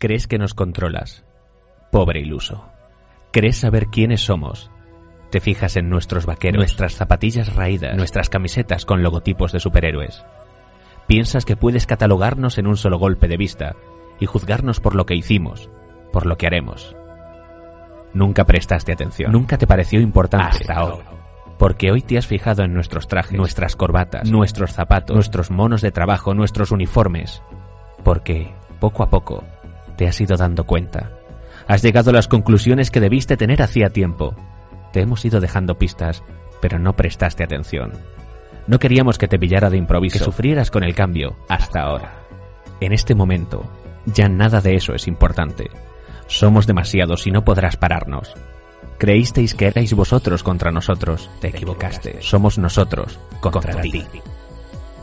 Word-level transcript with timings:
Crees 0.00 0.26
que 0.26 0.38
nos 0.38 0.54
controlas. 0.54 1.26
Pobre 1.92 2.20
iluso. 2.20 2.64
Crees 3.32 3.58
saber 3.58 3.88
quiénes 3.88 4.22
somos. 4.22 4.70
Te 5.30 5.40
fijas 5.40 5.76
en 5.76 5.90
nuestros 5.90 6.24
vaqueros, 6.24 6.56
nuestras 6.56 6.94
zapatillas 6.94 7.54
raídas, 7.54 7.98
nuestras 7.98 8.30
camisetas 8.30 8.86
con 8.86 9.02
logotipos 9.02 9.52
de 9.52 9.60
superhéroes. 9.60 10.24
Piensas 11.06 11.44
que 11.44 11.54
puedes 11.54 11.86
catalogarnos 11.86 12.56
en 12.56 12.66
un 12.66 12.78
solo 12.78 12.98
golpe 12.98 13.28
de 13.28 13.36
vista 13.36 13.76
y 14.18 14.24
juzgarnos 14.24 14.80
por 14.80 14.94
lo 14.94 15.04
que 15.04 15.16
hicimos, 15.16 15.68
por 16.14 16.24
lo 16.24 16.38
que 16.38 16.46
haremos. 16.46 16.96
Nunca 18.14 18.46
prestaste 18.46 18.92
atención, 18.92 19.30
nunca 19.32 19.58
te 19.58 19.66
pareció 19.66 20.00
importante 20.00 20.60
hasta 20.60 20.76
ahora. 20.76 21.04
Porque 21.58 21.92
hoy 21.92 22.00
te 22.00 22.16
has 22.16 22.26
fijado 22.26 22.62
en 22.62 22.72
nuestros 22.72 23.06
trajes, 23.06 23.36
nuestras 23.36 23.76
corbatas, 23.76 24.30
nuestros 24.30 24.72
zapatos, 24.72 25.14
nuestros 25.14 25.50
monos 25.50 25.82
de 25.82 25.92
trabajo, 25.92 26.32
nuestros 26.32 26.70
uniformes. 26.70 27.42
Porque, 28.02 28.50
poco 28.80 29.02
a 29.02 29.10
poco, 29.10 29.44
te 30.00 30.08
has 30.08 30.18
ido 30.18 30.38
dando 30.38 30.64
cuenta. 30.64 31.10
Has 31.68 31.82
llegado 31.82 32.08
a 32.08 32.14
las 32.14 32.26
conclusiones 32.26 32.90
que 32.90 33.00
debiste 33.00 33.36
tener 33.36 33.60
hacía 33.60 33.90
tiempo. 33.90 34.34
Te 34.94 35.02
hemos 35.02 35.26
ido 35.26 35.40
dejando 35.40 35.76
pistas, 35.76 36.22
pero 36.62 36.78
no 36.78 36.96
prestaste 36.96 37.44
atención. 37.44 37.92
No 38.66 38.78
queríamos 38.78 39.18
que 39.18 39.28
te 39.28 39.38
pillara 39.38 39.68
de 39.68 39.76
improviso, 39.76 40.16
que 40.16 40.24
sufrieras 40.24 40.70
con 40.70 40.84
el 40.84 40.94
cambio, 40.94 41.36
hasta 41.50 41.82
ahora. 41.82 42.14
En 42.80 42.94
este 42.94 43.14
momento, 43.14 43.70
ya 44.06 44.30
nada 44.30 44.62
de 44.62 44.74
eso 44.74 44.94
es 44.94 45.06
importante. 45.06 45.68
Somos 46.28 46.66
demasiados 46.66 47.26
y 47.26 47.30
no 47.30 47.44
podrás 47.44 47.76
pararnos. 47.76 48.32
Creísteis 48.96 49.54
que 49.54 49.66
erais 49.66 49.92
vosotros 49.92 50.42
contra 50.42 50.72
nosotros. 50.72 51.28
Te 51.42 51.48
equivocaste. 51.48 52.22
Somos 52.22 52.56
nosotros 52.56 53.18
contra, 53.42 53.82
ti. 53.82 54.06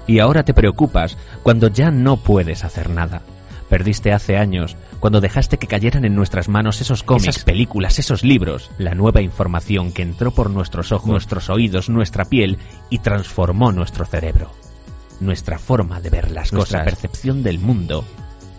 Y 0.07 0.17
ahora 0.17 0.41
te 0.41 0.55
preocupas 0.55 1.19
cuando 1.43 1.67
ya 1.67 1.91
no 1.91 2.17
puedes 2.17 2.63
hacer 2.63 2.89
nada. 2.89 3.21
Perdiste 3.69 4.13
hace 4.13 4.37
años 4.37 4.77
cuando 4.99 5.19
dejaste 5.19 5.57
que 5.57 5.67
cayeran 5.67 6.05
en 6.05 6.15
nuestras 6.15 6.47
manos 6.47 6.79
esos 6.79 7.03
cómics, 7.03 7.27
esas 7.27 7.43
películas, 7.43 7.99
esos 7.99 8.23
libros, 8.23 8.71
la 8.77 8.95
nueva 8.95 9.21
información 9.21 9.91
que 9.91 10.03
entró 10.03 10.31
por 10.31 10.49
nuestros 10.49 10.91
ojos, 10.91 11.09
nuestros 11.09 11.49
oídos, 11.49 11.89
nuestra 11.89 12.25
piel 12.25 12.57
y 12.89 12.99
transformó 12.99 13.71
nuestro 13.71 14.05
cerebro. 14.05 14.51
Nuestra 15.19 15.57
forma 15.57 15.99
de 15.99 16.09
ver 16.09 16.31
las 16.31 16.51
cosas, 16.51 16.83
percepción 16.83 17.43
del 17.43 17.59
mundo, 17.59 18.05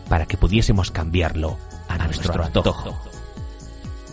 para 0.08 0.26
que 0.26 0.36
pudiésemos 0.36 0.90
cambiarlo 0.90 1.56
a, 1.88 1.98
nuestro, 1.98 2.44
antojo. 2.44 2.98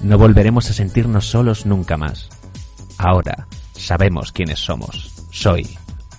No 0.03 0.17
volveremos 0.17 0.69
a 0.69 0.73
sentirnos 0.73 1.25
solos 1.25 1.65
nunca 1.65 1.97
más. 1.97 2.29
Ahora 2.97 3.47
sabemos 3.73 4.31
quiénes 4.31 4.59
somos. 4.59 5.11
Soy 5.31 5.77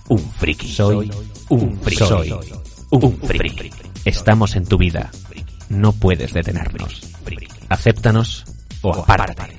un 0.09 0.19
friki. 0.19 0.67
Soy 0.67 1.11
un 1.49 1.79
friki. 1.79 2.05
Soy 2.05 2.33
un 2.91 3.17
friki. 3.17 3.71
Estamos 4.07 4.55
en 4.55 4.65
tu 4.65 4.77
vida. 4.77 5.11
No 5.67 5.91
puedes 5.91 6.31
detenernos. 6.31 7.01
Acéptanos 7.67 8.45
o 8.81 8.93
apártate. 8.93 9.56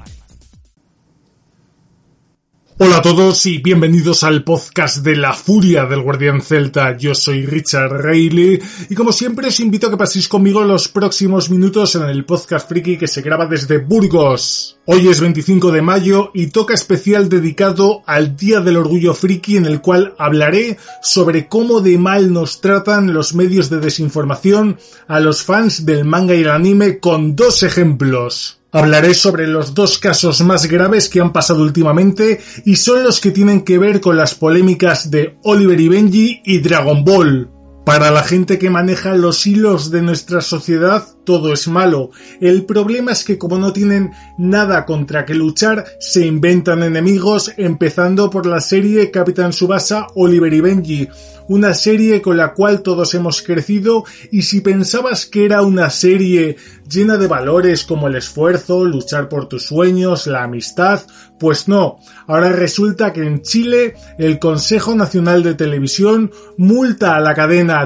Hola 2.81 2.99
a 2.99 3.03
todos 3.03 3.45
y 3.47 3.59
bienvenidos 3.59 4.23
al 4.23 4.45
podcast 4.45 4.99
de 4.99 5.17
la 5.17 5.33
furia 5.33 5.87
del 5.87 6.01
Guardián 6.01 6.41
Celta. 6.41 6.97
Yo 6.97 7.13
soy 7.13 7.45
Richard 7.45 7.91
Reilly 7.91 8.61
y 8.89 8.95
como 8.95 9.11
siempre 9.11 9.49
os 9.49 9.59
invito 9.59 9.89
a 9.89 9.91
que 9.91 9.97
paséis 9.97 10.29
conmigo 10.29 10.63
los 10.63 10.87
próximos 10.87 11.51
minutos 11.51 11.97
en 11.97 12.03
el 12.05 12.25
podcast 12.25 12.69
friki 12.69 12.97
que 12.97 13.09
se 13.09 13.21
graba 13.21 13.47
desde 13.47 13.79
Burgos. 13.79 14.79
Hoy 14.85 15.09
es 15.09 15.21
25 15.21 15.73
de 15.73 15.83
mayo 15.83 16.31
y 16.33 16.47
toca 16.47 16.73
especial 16.73 17.29
dedicado 17.29 18.05
al 18.07 18.37
Día 18.37 18.61
del 18.61 18.77
Orgullo 18.77 19.13
Friki 19.13 19.57
en 19.57 19.67
el 19.67 19.81
cual 19.81 20.15
hablaré 20.17 20.79
sobre 21.03 21.49
cómo 21.49 21.81
de 21.81 21.99
mal 21.99 22.33
nos 22.33 22.61
tratan 22.61 23.13
los 23.13 23.35
medios 23.35 23.71
de 23.71 23.81
desinformación 23.81 24.79
a 25.09 25.19
los 25.19 25.43
fans 25.43 25.85
del 25.85 26.05
manga 26.05 26.37
y 26.37 26.43
el 26.43 26.51
anime 26.51 27.01
con 27.01 27.35
dos 27.35 27.65
ejemplos. 27.65 28.58
Hablaré 28.71 29.15
sobre 29.15 29.47
los 29.47 29.73
dos 29.73 29.99
casos 29.99 30.43
más 30.43 30.67
graves 30.67 31.09
que 31.09 31.21
han 31.21 31.33
pasado 31.33 31.63
últimamente 31.63 32.41
y 32.67 32.77
son 32.77 33.03
los 33.03 33.19
que 33.19 33.31
tienen 33.31 33.63
que 33.63 33.79
ver 33.79 34.01
con 34.01 34.17
las 34.17 34.35
polémicas 34.35 35.11
de 35.11 35.39
Oliver 35.43 35.81
y 35.81 35.89
Benji 35.89 36.43
y 36.45 36.59
Dragon 36.59 37.03
Ball. 37.03 37.51
Para 37.87 38.11
la 38.11 38.23
gente 38.23 38.59
que 38.59 38.69
maneja 38.69 39.15
los 39.15 39.47
hilos 39.47 39.91
de 39.91 40.03
nuestra 40.03 40.43
sociedad, 40.43 41.09
todo 41.29 41.53
es 41.53 41.69
malo. 41.69 42.09
El 42.41 42.65
problema 42.65 43.13
es 43.13 43.23
que 43.23 43.37
como 43.37 43.59
no 43.59 43.71
tienen 43.71 44.13
nada 44.39 44.87
contra 44.87 45.27
que 45.27 45.35
luchar, 45.35 45.85
se 46.01 46.25
inventan 46.25 46.83
enemigos, 46.83 47.53
empezando 47.59 48.31
por 48.31 48.47
la 48.47 48.63
serie 48.63 49.11
Capitán 49.11 49.53
Subasa, 49.53 50.07
Oliver 50.15 50.55
y 50.55 50.63
Benji, 50.63 51.09
una 51.49 51.75
serie 51.75 52.23
con 52.23 52.39
la 52.39 52.55
cual 52.55 52.81
todos 52.81 53.13
hemos 53.13 53.43
crecido 53.43 54.05
y 54.31 54.43
si 54.43 54.63
pensabas 54.63 55.27
que 55.27 55.45
era 55.45 55.61
una 55.61 55.91
serie 55.91 56.57
llena 56.89 57.19
de 57.19 57.27
valores 57.27 57.85
como 57.85 58.09
el 58.09 58.17
esfuerzo, 58.17 58.87
luchar 58.87 59.29
por 59.29 59.49
tus 59.49 59.65
sueños, 59.65 60.27
la 60.27 60.45
amistad, 60.45 61.03
pues 61.39 61.69
no, 61.69 61.99
ahora 62.27 62.53
resulta 62.53 63.13
que 63.13 63.23
en 63.23 63.43
Chile 63.43 63.97
el 64.19 64.39
Consejo 64.39 64.95
Nacional 64.95 65.43
de 65.43 65.55
Televisión 65.55 66.31
multa 66.57 67.17
a 67.17 67.21
la 67.21 67.35
cadena 67.35 67.81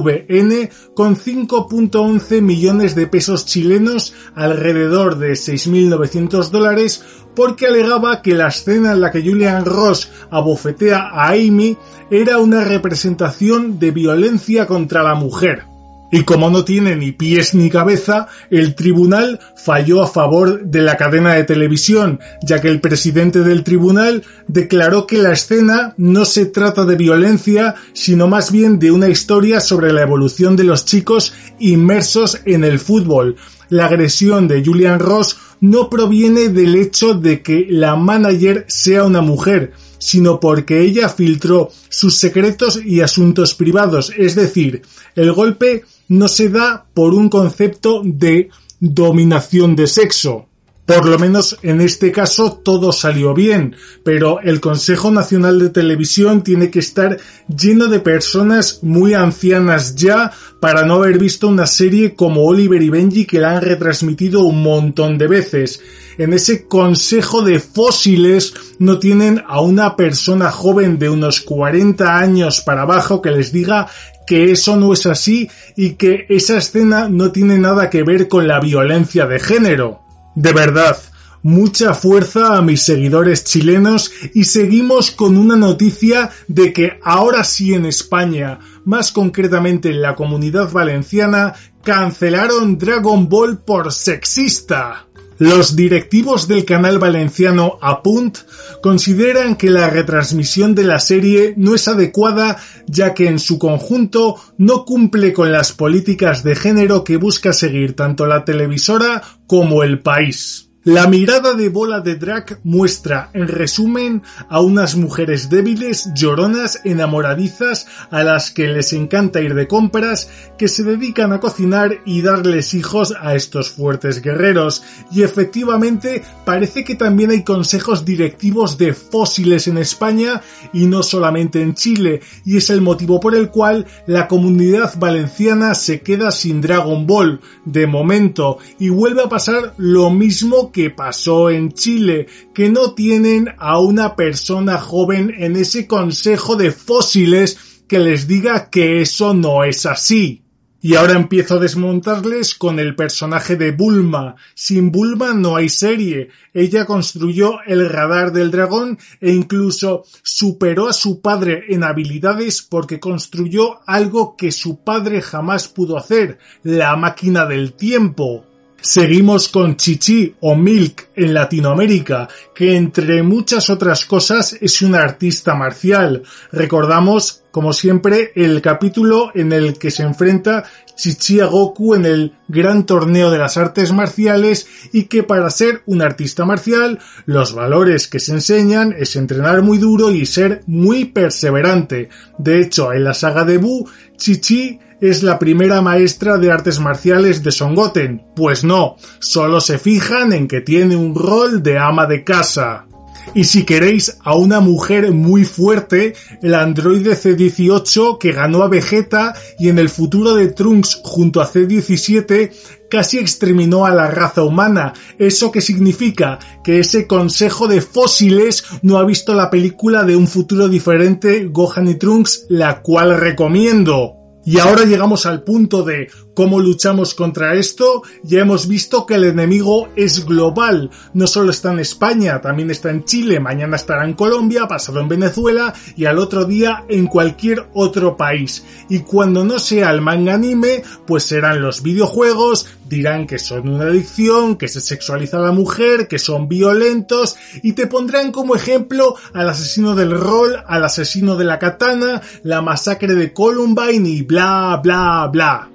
TVN 0.00 0.70
con 0.94 1.16
5.11 1.16 2.40
millones 2.40 2.94
de 2.94 3.06
pesos 3.06 3.44
chilenos, 3.44 4.14
alrededor 4.34 5.18
de 5.18 5.32
6.900 5.32 6.50
dólares, 6.50 7.04
porque 7.34 7.66
alegaba 7.66 8.22
que 8.22 8.34
la 8.34 8.48
escena 8.48 8.92
en 8.92 9.00
la 9.00 9.10
que 9.10 9.22
Julian 9.22 9.64
Ross 9.64 10.10
abofetea 10.30 11.10
a 11.12 11.30
Amy 11.30 11.76
era 12.10 12.38
una 12.38 12.64
representación 12.64 13.78
de 13.78 13.90
violencia 13.90 14.66
contra 14.66 15.02
la 15.02 15.14
mujer. 15.14 15.71
Y 16.14 16.24
como 16.24 16.50
no 16.50 16.62
tiene 16.62 16.94
ni 16.94 17.10
pies 17.10 17.54
ni 17.54 17.70
cabeza, 17.70 18.28
el 18.50 18.74
tribunal 18.74 19.40
falló 19.56 20.02
a 20.02 20.06
favor 20.06 20.62
de 20.62 20.82
la 20.82 20.98
cadena 20.98 21.32
de 21.32 21.44
televisión, 21.44 22.20
ya 22.42 22.60
que 22.60 22.68
el 22.68 22.82
presidente 22.82 23.40
del 23.40 23.64
tribunal 23.64 24.22
declaró 24.46 25.06
que 25.06 25.16
la 25.16 25.32
escena 25.32 25.94
no 25.96 26.26
se 26.26 26.44
trata 26.44 26.84
de 26.84 26.96
violencia, 26.96 27.76
sino 27.94 28.28
más 28.28 28.52
bien 28.52 28.78
de 28.78 28.90
una 28.90 29.08
historia 29.08 29.58
sobre 29.60 29.90
la 29.90 30.02
evolución 30.02 30.54
de 30.54 30.64
los 30.64 30.84
chicos 30.84 31.32
inmersos 31.58 32.42
en 32.44 32.64
el 32.64 32.78
fútbol. 32.78 33.36
La 33.70 33.86
agresión 33.86 34.48
de 34.48 34.62
Julian 34.62 34.98
Ross 34.98 35.38
no 35.60 35.88
proviene 35.88 36.50
del 36.50 36.74
hecho 36.74 37.14
de 37.14 37.40
que 37.40 37.66
la 37.70 37.96
manager 37.96 38.66
sea 38.68 39.04
una 39.04 39.22
mujer, 39.22 39.72
sino 39.96 40.40
porque 40.40 40.80
ella 40.82 41.08
filtró 41.08 41.70
sus 41.88 42.16
secretos 42.16 42.80
y 42.84 43.00
asuntos 43.00 43.54
privados, 43.54 44.12
es 44.18 44.34
decir, 44.34 44.82
el 45.14 45.32
golpe 45.32 45.84
no 46.12 46.28
se 46.28 46.50
da 46.50 46.84
por 46.92 47.14
un 47.14 47.30
concepto 47.30 48.02
de 48.04 48.50
dominación 48.80 49.74
de 49.74 49.86
sexo. 49.86 50.46
Por 50.84 51.06
lo 51.06 51.16
menos 51.16 51.58
en 51.62 51.80
este 51.80 52.10
caso 52.10 52.60
todo 52.64 52.90
salió 52.90 53.34
bien, 53.34 53.76
pero 54.02 54.40
el 54.40 54.60
Consejo 54.60 55.12
Nacional 55.12 55.60
de 55.60 55.70
Televisión 55.70 56.42
tiene 56.42 56.70
que 56.70 56.80
estar 56.80 57.18
lleno 57.46 57.86
de 57.86 58.00
personas 58.00 58.80
muy 58.82 59.14
ancianas 59.14 59.94
ya 59.94 60.32
para 60.58 60.84
no 60.84 60.94
haber 60.94 61.18
visto 61.20 61.46
una 61.46 61.66
serie 61.66 62.16
como 62.16 62.44
Oliver 62.44 62.82
y 62.82 62.90
Benji 62.90 63.26
que 63.26 63.38
la 63.38 63.56
han 63.56 63.62
retransmitido 63.62 64.40
un 64.40 64.60
montón 64.64 65.18
de 65.18 65.28
veces. 65.28 65.80
En 66.18 66.32
ese 66.32 66.66
Consejo 66.66 67.42
de 67.42 67.60
Fósiles 67.60 68.52
no 68.80 68.98
tienen 68.98 69.40
a 69.46 69.60
una 69.60 69.94
persona 69.94 70.50
joven 70.50 70.98
de 70.98 71.08
unos 71.08 71.42
40 71.42 72.18
años 72.18 72.60
para 72.60 72.82
abajo 72.82 73.22
que 73.22 73.30
les 73.30 73.52
diga 73.52 73.86
que 74.26 74.50
eso 74.50 74.76
no 74.76 74.92
es 74.92 75.06
así 75.06 75.48
y 75.76 75.90
que 75.90 76.26
esa 76.28 76.58
escena 76.58 77.08
no 77.08 77.30
tiene 77.30 77.56
nada 77.56 77.88
que 77.88 78.02
ver 78.02 78.26
con 78.28 78.48
la 78.48 78.58
violencia 78.58 79.26
de 79.26 79.38
género. 79.38 80.01
De 80.34 80.52
verdad, 80.52 80.96
mucha 81.42 81.94
fuerza 81.94 82.56
a 82.56 82.62
mis 82.62 82.82
seguidores 82.82 83.44
chilenos 83.44 84.12
y 84.34 84.44
seguimos 84.44 85.10
con 85.10 85.36
una 85.36 85.56
noticia 85.56 86.30
de 86.48 86.72
que 86.72 86.98
ahora 87.02 87.44
sí 87.44 87.74
en 87.74 87.86
España, 87.86 88.58
más 88.84 89.12
concretamente 89.12 89.90
en 89.90 90.00
la 90.00 90.14
comunidad 90.14 90.70
valenciana, 90.70 91.54
cancelaron 91.82 92.78
Dragon 92.78 93.28
Ball 93.28 93.58
por 93.58 93.92
sexista. 93.92 95.06
Los 95.42 95.74
directivos 95.74 96.46
del 96.46 96.64
canal 96.64 97.00
valenciano 97.00 97.76
Apunt 97.82 98.38
consideran 98.80 99.56
que 99.56 99.70
la 99.70 99.90
retransmisión 99.90 100.76
de 100.76 100.84
la 100.84 101.00
serie 101.00 101.54
no 101.56 101.74
es 101.74 101.88
adecuada 101.88 102.58
ya 102.86 103.12
que 103.12 103.26
en 103.26 103.40
su 103.40 103.58
conjunto 103.58 104.36
no 104.56 104.84
cumple 104.84 105.32
con 105.32 105.50
las 105.50 105.72
políticas 105.72 106.44
de 106.44 106.54
género 106.54 107.02
que 107.02 107.16
busca 107.16 107.52
seguir 107.52 107.96
tanto 107.96 108.24
la 108.24 108.44
televisora 108.44 109.20
como 109.48 109.82
el 109.82 110.00
país. 110.00 110.71
La 110.84 111.06
mirada 111.06 111.54
de 111.54 111.68
bola 111.68 112.00
de 112.00 112.16
Drac 112.16 112.58
muestra, 112.64 113.30
en 113.34 113.46
resumen, 113.46 114.24
a 114.48 114.60
unas 114.60 114.96
mujeres 114.96 115.48
débiles, 115.48 116.10
lloronas, 116.12 116.80
enamoradizas, 116.82 117.86
a 118.10 118.24
las 118.24 118.50
que 118.50 118.66
les 118.66 118.92
encanta 118.92 119.40
ir 119.40 119.54
de 119.54 119.68
compras, 119.68 120.28
que 120.58 120.66
se 120.66 120.82
dedican 120.82 121.32
a 121.32 121.38
cocinar 121.38 122.00
y 122.04 122.22
darles 122.22 122.74
hijos 122.74 123.14
a 123.20 123.36
estos 123.36 123.70
fuertes 123.70 124.22
guerreros. 124.22 124.82
Y 125.12 125.22
efectivamente, 125.22 126.24
parece 126.44 126.82
que 126.82 126.96
también 126.96 127.30
hay 127.30 127.44
consejos 127.44 128.04
directivos 128.04 128.76
de 128.76 128.92
fósiles 128.92 129.68
en 129.68 129.78
España 129.78 130.42
y 130.72 130.86
no 130.86 131.04
solamente 131.04 131.62
en 131.62 131.74
Chile, 131.74 132.22
y 132.44 132.56
es 132.56 132.70
el 132.70 132.80
motivo 132.80 133.20
por 133.20 133.36
el 133.36 133.50
cual 133.50 133.86
la 134.08 134.26
comunidad 134.26 134.98
valenciana 134.98 135.76
se 135.76 136.00
queda 136.00 136.32
sin 136.32 136.60
Dragon 136.60 137.06
Ball, 137.06 137.40
de 137.64 137.86
momento, 137.86 138.58
y 138.80 138.88
vuelve 138.88 139.22
a 139.22 139.28
pasar 139.28 139.74
lo 139.76 140.10
mismo 140.10 140.71
que 140.72 140.90
pasó 140.90 141.50
en 141.50 141.72
Chile, 141.72 142.26
que 142.54 142.70
no 142.70 142.94
tienen 142.94 143.54
a 143.58 143.78
una 143.78 144.16
persona 144.16 144.78
joven 144.78 145.32
en 145.38 145.56
ese 145.56 145.86
consejo 145.86 146.56
de 146.56 146.72
fósiles 146.72 147.82
que 147.86 147.98
les 147.98 148.26
diga 148.26 148.70
que 148.70 149.02
eso 149.02 149.34
no 149.34 149.64
es 149.64 149.86
así. 149.86 150.42
Y 150.84 150.96
ahora 150.96 151.12
empiezo 151.12 151.54
a 151.54 151.58
desmontarles 151.60 152.56
con 152.56 152.80
el 152.80 152.96
personaje 152.96 153.54
de 153.54 153.70
Bulma. 153.70 154.34
Sin 154.52 154.90
Bulma 154.90 155.32
no 155.32 155.54
hay 155.54 155.68
serie. 155.68 156.30
Ella 156.52 156.86
construyó 156.86 157.62
el 157.64 157.88
radar 157.88 158.32
del 158.32 158.50
dragón 158.50 158.98
e 159.20 159.30
incluso 159.30 160.02
superó 160.24 160.88
a 160.88 160.92
su 160.92 161.20
padre 161.20 161.66
en 161.68 161.84
habilidades 161.84 162.62
porque 162.62 162.98
construyó 162.98 163.78
algo 163.86 164.36
que 164.36 164.50
su 164.50 164.82
padre 164.82 165.22
jamás 165.22 165.68
pudo 165.68 165.96
hacer, 165.96 166.38
la 166.64 166.96
máquina 166.96 167.46
del 167.46 167.74
tiempo. 167.74 168.44
Seguimos 168.84 169.46
con 169.46 169.76
Chichi 169.76 170.34
o 170.40 170.56
Milk 170.56 171.10
en 171.14 171.32
Latinoamérica, 171.32 172.28
que 172.52 172.74
entre 172.74 173.22
muchas 173.22 173.70
otras 173.70 174.04
cosas 174.04 174.58
es 174.60 174.82
una 174.82 174.98
artista 174.98 175.54
marcial. 175.54 176.24
Recordamos, 176.50 177.44
como 177.52 177.72
siempre, 177.72 178.32
el 178.34 178.60
capítulo 178.60 179.30
en 179.36 179.52
el 179.52 179.78
que 179.78 179.92
se 179.92 180.02
enfrenta 180.02 180.64
Chichi 180.96 181.38
a 181.38 181.46
Goku 181.46 181.94
en 181.94 182.06
el 182.06 182.32
gran 182.48 182.84
torneo 182.84 183.30
de 183.30 183.38
las 183.38 183.56
artes 183.56 183.92
marciales 183.92 184.66
y 184.92 185.04
que 185.04 185.22
para 185.22 185.48
ser 185.50 185.82
un 185.86 186.02
artista 186.02 186.44
marcial 186.44 186.98
los 187.24 187.54
valores 187.54 188.08
que 188.08 188.18
se 188.18 188.32
enseñan 188.32 188.96
es 188.98 189.14
entrenar 189.14 189.62
muy 189.62 189.78
duro 189.78 190.10
y 190.10 190.26
ser 190.26 190.64
muy 190.66 191.04
perseverante. 191.04 192.08
De 192.36 192.60
hecho, 192.60 192.92
en 192.92 193.04
la 193.04 193.14
saga 193.14 193.44
de 193.44 193.58
Bu, 193.58 193.88
Chichi 194.16 194.80
es 195.02 195.24
la 195.24 195.38
primera 195.40 195.82
maestra 195.82 196.38
de 196.38 196.52
artes 196.52 196.78
marciales 196.78 197.42
de 197.42 197.50
Son 197.50 197.74
Goten. 197.74 198.24
Pues 198.36 198.62
no, 198.62 198.96
solo 199.18 199.60
se 199.60 199.78
fijan 199.78 200.32
en 200.32 200.46
que 200.46 200.60
tiene 200.60 200.94
un 200.94 201.14
rol 201.14 201.60
de 201.60 201.76
ama 201.76 202.06
de 202.06 202.22
casa. 202.22 202.86
Y 203.34 203.44
si 203.44 203.64
queréis 203.64 204.18
a 204.22 204.36
una 204.36 204.60
mujer 204.60 205.10
muy 205.10 205.44
fuerte, 205.44 206.14
el 206.40 206.54
androide 206.54 207.16
C-18 207.16 208.18
que 208.18 208.30
ganó 208.30 208.62
a 208.62 208.68
Vegeta 208.68 209.34
y 209.58 209.70
en 209.70 209.80
el 209.80 209.88
futuro 209.88 210.34
de 210.34 210.48
Trunks 210.48 211.00
junto 211.02 211.40
a 211.40 211.46
C-17 211.46 212.52
casi 212.88 213.18
exterminó 213.18 213.86
a 213.86 213.90
la 213.90 214.08
raza 214.08 214.44
humana. 214.44 214.92
¿Eso 215.18 215.50
qué 215.50 215.60
significa? 215.60 216.38
Que 216.62 216.78
ese 216.78 217.08
consejo 217.08 217.66
de 217.66 217.80
fósiles 217.80 218.64
no 218.82 218.98
ha 218.98 219.04
visto 219.04 219.34
la 219.34 219.50
película 219.50 220.04
de 220.04 220.14
un 220.14 220.28
futuro 220.28 220.68
diferente 220.68 221.48
Gohan 221.50 221.88
y 221.88 221.96
Trunks, 221.96 222.46
la 222.50 222.82
cual 222.82 223.18
recomiendo. 223.18 224.21
Y 224.44 224.58
ahora 224.58 224.84
llegamos 224.84 225.24
al 225.26 225.42
punto 225.42 225.84
de 225.84 226.10
cómo 226.34 226.58
luchamos 226.58 227.14
contra 227.14 227.54
esto. 227.54 228.02
Ya 228.24 228.40
hemos 228.40 228.66
visto 228.66 229.06
que 229.06 229.14
el 229.14 229.24
enemigo 229.24 229.88
es 229.94 230.24
global. 230.24 230.90
No 231.14 231.26
solo 231.26 231.50
está 231.50 231.72
en 231.72 231.78
España, 231.78 232.40
también 232.40 232.70
está 232.70 232.90
en 232.90 233.04
Chile, 233.04 233.38
mañana 233.38 233.76
estará 233.76 234.04
en 234.04 234.14
Colombia, 234.14 234.66
pasado 234.66 235.00
en 235.00 235.08
Venezuela 235.08 235.72
y 235.96 236.06
al 236.06 236.18
otro 236.18 236.44
día 236.44 236.84
en 236.88 237.06
cualquier 237.06 237.68
otro 237.74 238.16
país. 238.16 238.64
Y 238.88 239.00
cuando 239.00 239.44
no 239.44 239.58
sea 239.58 239.90
el 239.90 240.00
manga 240.00 240.34
anime, 240.34 240.82
pues 241.06 241.24
serán 241.24 241.62
los 241.62 241.82
videojuegos, 241.82 242.66
dirán 242.96 243.26
que 243.26 243.38
son 243.38 243.68
una 243.68 243.84
adicción, 243.84 244.56
que 244.56 244.68
se 244.68 244.80
sexualiza 244.80 245.38
a 245.38 245.40
la 245.40 245.52
mujer, 245.52 246.08
que 246.08 246.18
son 246.18 246.46
violentos 246.46 247.36
y 247.62 247.72
te 247.72 247.86
pondrán 247.86 248.32
como 248.32 248.54
ejemplo 248.54 249.16
al 249.32 249.48
asesino 249.48 249.94
del 249.94 250.18
rol, 250.18 250.62
al 250.66 250.84
asesino 250.84 251.36
de 251.36 251.44
la 251.44 251.58
katana, 251.58 252.20
la 252.42 252.60
masacre 252.60 253.14
de 253.14 253.32
Columbine 253.32 254.08
y 254.08 254.22
bla 254.22 254.78
bla 254.82 255.26
bla. 255.32 255.71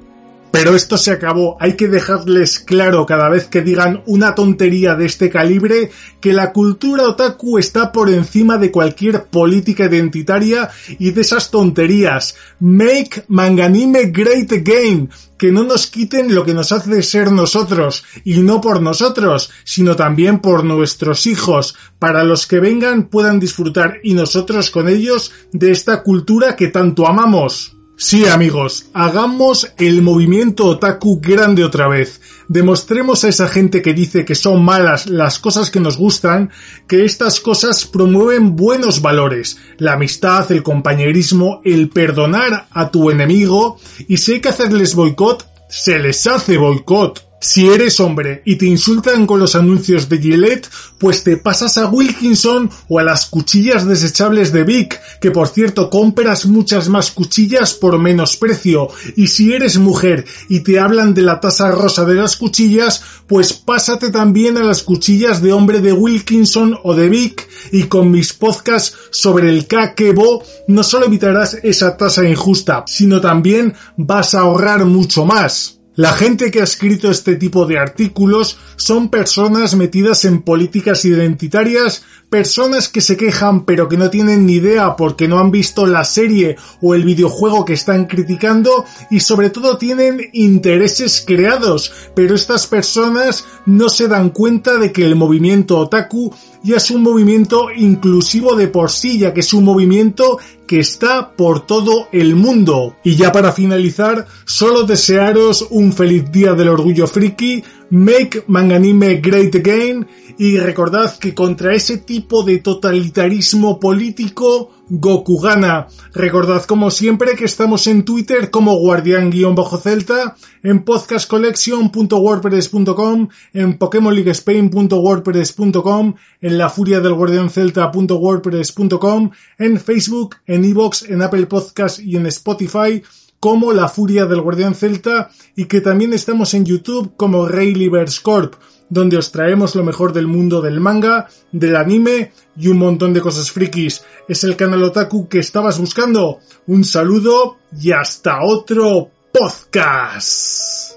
Pero 0.57 0.75
esto 0.75 0.97
se 0.97 1.11
acabó. 1.11 1.55
Hay 1.59 1.75
que 1.75 1.87
dejarles 1.87 2.57
claro 2.59 3.05
cada 3.05 3.29
vez 3.29 3.45
que 3.45 3.61
digan 3.61 4.01
una 4.07 4.33
tontería 4.33 4.95
de 4.95 5.05
este 5.05 5.29
calibre 5.29 5.91
que 6.19 6.33
la 6.33 6.51
cultura 6.51 7.03
otaku 7.03 7.59
está 7.59 7.91
por 7.91 8.09
encima 8.09 8.57
de 8.57 8.71
cualquier 8.71 9.25
política 9.25 9.85
identitaria 9.85 10.67
y 10.97 11.11
de 11.11 11.21
esas 11.21 11.51
tonterías. 11.51 12.33
Make 12.59 13.25
Manganime 13.27 14.05
Great 14.05 14.51
Again. 14.51 15.11
Que 15.37 15.51
no 15.51 15.61
nos 15.61 15.85
quiten 15.85 16.33
lo 16.33 16.43
que 16.43 16.55
nos 16.55 16.71
hace 16.71 17.03
ser 17.03 17.31
nosotros. 17.31 18.03
Y 18.23 18.39
no 18.39 18.59
por 18.59 18.81
nosotros, 18.81 19.51
sino 19.63 19.95
también 19.95 20.39
por 20.39 20.63
nuestros 20.63 21.27
hijos. 21.27 21.75
Para 21.99 22.23
los 22.23 22.47
que 22.47 22.59
vengan 22.59 23.09
puedan 23.09 23.39
disfrutar 23.39 23.97
y 24.03 24.15
nosotros 24.15 24.71
con 24.71 24.89
ellos 24.89 25.31
de 25.51 25.69
esta 25.69 26.01
cultura 26.01 26.55
que 26.55 26.69
tanto 26.69 27.07
amamos. 27.07 27.76
Sí, 27.99 28.27
amigos, 28.27 28.91
hagamos 28.93 29.73
el 29.79 30.03
movimiento 30.03 30.65
otaku 30.67 31.19
grande 31.19 31.63
otra 31.63 31.87
vez. 31.87 32.21
Demostremos 32.47 33.23
a 33.23 33.29
esa 33.29 33.47
gente 33.47 33.81
que 33.81 33.95
dice 33.95 34.23
que 34.23 34.35
son 34.35 34.63
malas 34.63 35.07
las 35.07 35.39
cosas 35.39 35.71
que 35.71 35.79
nos 35.79 35.97
gustan, 35.97 36.51
que 36.87 37.05
estas 37.05 37.39
cosas 37.39 37.87
promueven 37.87 38.55
buenos 38.55 39.01
valores, 39.01 39.57
la 39.79 39.93
amistad, 39.93 40.51
el 40.51 40.61
compañerismo, 40.61 41.59
el 41.65 41.89
perdonar 41.89 42.67
a 42.69 42.91
tu 42.91 43.09
enemigo, 43.09 43.79
y 44.07 44.17
si 44.17 44.33
hay 44.33 44.41
que 44.41 44.49
hacerles 44.49 44.93
boicot, 44.93 45.47
se 45.67 45.97
les 45.97 46.27
hace 46.27 46.57
boicot. 46.57 47.26
Si 47.47 47.65
eres 47.65 48.01
hombre 48.01 48.41
y 48.43 48.57
te 48.57 48.65
insultan 48.65 49.25
con 49.25 49.39
los 49.39 49.55
anuncios 49.55 50.09
de 50.09 50.17
Gillette, 50.17 50.69
pues 50.97 51.23
te 51.23 51.37
pasas 51.37 51.77
a 51.77 51.87
Wilkinson 51.87 52.69
o 52.89 52.99
a 52.99 53.03
las 53.03 53.27
cuchillas 53.27 53.87
desechables 53.87 54.51
de 54.51 54.65
Vic, 54.65 54.99
que 55.21 55.31
por 55.31 55.47
cierto 55.47 55.89
compras 55.89 56.45
muchas 56.45 56.89
más 56.89 57.09
cuchillas 57.09 57.73
por 57.73 57.99
menos 57.99 58.35
precio. 58.35 58.89
Y 59.15 59.27
si 59.27 59.53
eres 59.53 59.77
mujer 59.77 60.25
y 60.49 60.59
te 60.59 60.77
hablan 60.77 61.13
de 61.13 61.21
la 61.21 61.39
tasa 61.39 61.71
rosa 61.71 62.03
de 62.03 62.15
las 62.15 62.35
cuchillas, 62.35 63.01
pues 63.27 63.53
pásate 63.53 64.09
también 64.09 64.57
a 64.57 64.63
las 64.63 64.83
cuchillas 64.83 65.41
de 65.41 65.53
hombre 65.53 65.79
de 65.79 65.93
Wilkinson 65.93 66.77
o 66.83 66.95
de 66.95 67.07
Vic 67.07 67.47
y 67.71 67.83
con 67.83 68.11
mis 68.11 68.33
podcasts 68.33 68.93
sobre 69.09 69.47
el 69.47 69.67
kakebo 69.67 70.43
no 70.67 70.83
solo 70.83 71.05
evitarás 71.05 71.53
esa 71.63 71.95
tasa 71.95 72.27
injusta, 72.27 72.83
sino 72.87 73.21
también 73.21 73.73
vas 73.95 74.35
a 74.35 74.41
ahorrar 74.41 74.83
mucho 74.83 75.23
más. 75.23 75.76
La 75.97 76.13
gente 76.13 76.51
que 76.51 76.61
ha 76.61 76.63
escrito 76.63 77.09
este 77.09 77.37
tipo 77.37 77.65
de 77.65 77.79
artículos 77.79 78.59
son 78.75 79.09
personas 79.09 79.75
metidas 79.75 80.25
en 80.25 80.43
políticas 80.43 81.03
identitarias, 81.05 82.03
personas 82.29 82.87
que 82.87 83.01
se 83.01 83.17
quejan 83.17 83.65
pero 83.65 83.89
que 83.89 83.97
no 83.97 84.11
tienen 84.11 84.45
ni 84.45 84.53
idea 84.53 84.95
porque 84.95 85.27
no 85.27 85.39
han 85.39 85.49
visto 85.49 85.87
la 85.87 86.03
serie 86.03 86.55
o 86.83 86.93
el 86.93 87.03
videojuego 87.03 87.65
que 87.65 87.73
están 87.73 88.05
criticando 88.05 88.85
y 89.09 89.21
sobre 89.21 89.49
todo 89.49 89.79
tienen 89.79 90.21
intereses 90.33 91.23
creados, 91.25 91.91
pero 92.15 92.35
estas 92.35 92.67
personas 92.67 93.45
no 93.65 93.89
se 93.89 94.07
dan 94.07 94.29
cuenta 94.29 94.77
de 94.77 94.91
que 94.91 95.03
el 95.03 95.15
movimiento 95.15 95.79
otaku 95.79 96.31
ya 96.63 96.77
es 96.77 96.91
un 96.91 97.01
movimiento 97.01 97.71
inclusivo 97.75 98.55
de 98.55 98.67
por 98.67 98.91
sí, 98.91 99.19
ya 99.19 99.33
que 99.33 99.39
es 99.39 99.53
un 99.53 99.63
movimiento 99.63 100.37
que 100.67 100.79
está 100.79 101.31
por 101.31 101.65
todo 101.65 102.09
el 102.11 102.35
mundo. 102.35 102.97
Y 103.03 103.15
ya 103.15 103.31
para 103.31 103.53
finalizar, 103.53 104.27
solo 104.45 104.83
desearos 104.83 105.65
un 105.69 105.86
feliz 105.93 106.31
día 106.31 106.53
del 106.53 106.69
orgullo 106.69 107.07
friki, 107.07 107.63
make 107.89 108.43
Manganime 108.47 109.15
great 109.15 109.55
again 109.55 110.05
y 110.37 110.57
recordad 110.57 111.17
que 111.17 111.33
contra 111.33 111.73
ese 111.73 111.97
tipo 111.97 112.43
de 112.43 112.59
totalitarismo 112.59 113.79
político, 113.79 114.69
Goku 114.89 115.39
gana. 115.39 115.87
Recordad 116.13 116.65
como 116.65 116.91
siempre 116.91 117.35
que 117.35 117.45
estamos 117.45 117.87
en 117.87 118.05
Twitter 118.05 118.51
como 118.51 118.75
guardián-celta, 118.75 120.35
en 120.63 120.85
podcastcollection.wordpress.com, 120.85 123.27
en 123.53 123.77
pokemonleaguespain.wordpress.com, 123.77 126.13
en 126.41 126.57
la 126.57 126.69
furia 126.69 126.99
del 126.99 127.13
guardián 127.13 127.49
celta.wordpress.com, 127.49 129.31
en 129.57 129.79
Facebook, 129.79 130.35
en 130.45 130.65
Evox, 130.65 131.03
en 131.03 131.23
Apple 131.23 131.45
Podcast 131.47 131.99
y 131.99 132.15
en 132.15 132.27
Spotify 132.27 133.01
como 133.39 133.73
La 133.73 133.87
Furia 133.87 134.25
del 134.25 134.41
Guardián 134.41 134.75
Celta 134.75 135.29
y 135.55 135.65
que 135.65 135.81
también 135.81 136.13
estamos 136.13 136.53
en 136.53 136.65
YouTube 136.65 137.13
como 137.15 137.47
Raylivers 137.47 138.19
Corp 138.19 138.55
donde 138.89 139.17
os 139.17 139.31
traemos 139.31 139.75
lo 139.75 139.83
mejor 139.83 140.13
del 140.13 140.27
mundo 140.27 140.61
del 140.61 140.79
manga, 140.79 141.27
del 141.51 141.75
anime 141.75 142.31
y 142.55 142.67
un 142.67 142.77
montón 142.77 143.13
de 143.13 143.21
cosas 143.21 143.51
frikis. 143.51 144.03
Es 144.27 144.43
el 144.43 144.55
canal 144.55 144.83
Otaku 144.83 145.27
que 145.27 145.39
estabas 145.39 145.79
buscando. 145.79 146.39
Un 146.67 146.83
saludo 146.83 147.57
y 147.79 147.91
hasta 147.91 148.43
otro 148.43 149.11
podcast. 149.31 150.96